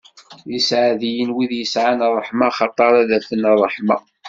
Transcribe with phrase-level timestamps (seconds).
[0.47, 3.97] D iseɛdiyen, wid yesɛan ṛṛeḥma, axaṭer ad afen ṛṛeḥma!